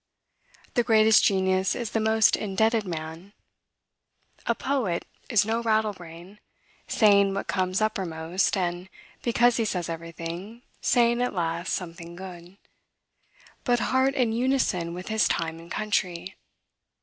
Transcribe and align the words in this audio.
The 0.73 0.81
greatest 0.81 1.23
genius 1.23 1.75
is 1.75 1.91
the 1.91 1.99
most 1.99 2.35
indebted 2.35 2.85
man. 2.87 3.33
A 4.47 4.55
poet 4.55 5.05
is 5.29 5.45
no 5.45 5.61
rattlebrain, 5.61 6.39
saying 6.87 7.35
what 7.35 7.45
comes 7.45 7.81
uppermost, 7.81 8.57
and, 8.57 8.89
because 9.21 9.57
he 9.57 9.63
says 9.65 9.89
everything, 9.89 10.63
saying, 10.81 11.21
at 11.21 11.35
last, 11.35 11.73
something 11.73 12.15
good; 12.15 12.57
but 13.63 13.79
a 13.79 13.83
heart 13.93 14.15
in 14.15 14.31
unison 14.33 14.95
with 14.95 15.09
his 15.09 15.27
time 15.27 15.59
and 15.59 15.69
country. 15.69 16.35